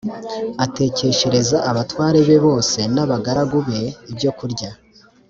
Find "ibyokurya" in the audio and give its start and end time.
4.11-4.69